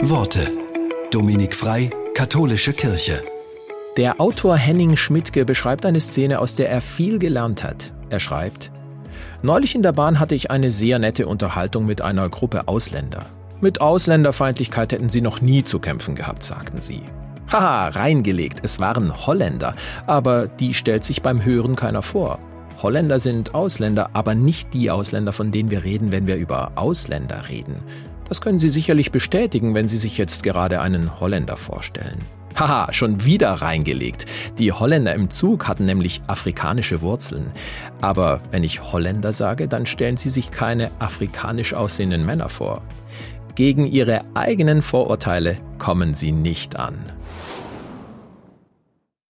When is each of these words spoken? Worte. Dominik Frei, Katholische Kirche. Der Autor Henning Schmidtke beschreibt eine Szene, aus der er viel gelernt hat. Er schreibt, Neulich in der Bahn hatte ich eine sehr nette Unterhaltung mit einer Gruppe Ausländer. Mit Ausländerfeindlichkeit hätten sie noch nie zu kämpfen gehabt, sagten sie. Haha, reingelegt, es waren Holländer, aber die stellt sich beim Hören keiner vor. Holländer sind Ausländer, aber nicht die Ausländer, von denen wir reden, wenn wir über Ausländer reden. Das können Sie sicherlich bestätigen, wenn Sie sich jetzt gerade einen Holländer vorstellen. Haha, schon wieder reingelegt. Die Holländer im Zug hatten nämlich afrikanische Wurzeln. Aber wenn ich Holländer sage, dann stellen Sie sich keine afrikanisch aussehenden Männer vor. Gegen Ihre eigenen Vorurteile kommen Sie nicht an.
Worte. 0.00 0.50
Dominik 1.10 1.54
Frei, 1.54 1.90
Katholische 2.14 2.72
Kirche. 2.72 3.22
Der 3.96 4.20
Autor 4.20 4.56
Henning 4.56 4.96
Schmidtke 4.96 5.44
beschreibt 5.44 5.86
eine 5.86 6.00
Szene, 6.00 6.40
aus 6.40 6.54
der 6.54 6.70
er 6.70 6.80
viel 6.80 7.18
gelernt 7.18 7.62
hat. 7.62 7.92
Er 8.10 8.18
schreibt, 8.18 8.72
Neulich 9.42 9.74
in 9.74 9.82
der 9.82 9.92
Bahn 9.92 10.18
hatte 10.18 10.34
ich 10.34 10.50
eine 10.50 10.70
sehr 10.70 10.98
nette 10.98 11.26
Unterhaltung 11.26 11.86
mit 11.86 12.02
einer 12.02 12.28
Gruppe 12.28 12.66
Ausländer. 12.66 13.26
Mit 13.60 13.80
Ausländerfeindlichkeit 13.80 14.92
hätten 14.92 15.08
sie 15.08 15.20
noch 15.20 15.40
nie 15.40 15.62
zu 15.62 15.78
kämpfen 15.78 16.14
gehabt, 16.16 16.42
sagten 16.42 16.80
sie. 16.80 17.02
Haha, 17.50 17.88
reingelegt, 17.88 18.60
es 18.64 18.80
waren 18.80 19.26
Holländer, 19.26 19.76
aber 20.06 20.46
die 20.46 20.74
stellt 20.74 21.04
sich 21.04 21.22
beim 21.22 21.44
Hören 21.44 21.76
keiner 21.76 22.02
vor. 22.02 22.38
Holländer 22.82 23.20
sind 23.20 23.54
Ausländer, 23.54 24.10
aber 24.14 24.34
nicht 24.34 24.74
die 24.74 24.90
Ausländer, 24.90 25.32
von 25.32 25.52
denen 25.52 25.70
wir 25.70 25.84
reden, 25.84 26.10
wenn 26.10 26.26
wir 26.26 26.36
über 26.36 26.72
Ausländer 26.74 27.48
reden. 27.48 27.76
Das 28.32 28.40
können 28.40 28.58
Sie 28.58 28.70
sicherlich 28.70 29.12
bestätigen, 29.12 29.74
wenn 29.74 29.88
Sie 29.90 29.98
sich 29.98 30.16
jetzt 30.16 30.42
gerade 30.42 30.80
einen 30.80 31.20
Holländer 31.20 31.58
vorstellen. 31.58 32.16
Haha, 32.58 32.90
schon 32.90 33.26
wieder 33.26 33.52
reingelegt. 33.52 34.24
Die 34.58 34.72
Holländer 34.72 35.14
im 35.14 35.28
Zug 35.28 35.68
hatten 35.68 35.84
nämlich 35.84 36.22
afrikanische 36.28 37.02
Wurzeln. 37.02 37.50
Aber 38.00 38.40
wenn 38.50 38.64
ich 38.64 38.90
Holländer 38.90 39.34
sage, 39.34 39.68
dann 39.68 39.84
stellen 39.84 40.16
Sie 40.16 40.30
sich 40.30 40.50
keine 40.50 40.90
afrikanisch 40.98 41.74
aussehenden 41.74 42.24
Männer 42.24 42.48
vor. 42.48 42.80
Gegen 43.54 43.84
Ihre 43.84 44.22
eigenen 44.32 44.80
Vorurteile 44.80 45.58
kommen 45.76 46.14
Sie 46.14 46.32
nicht 46.32 46.80
an. 46.80 46.94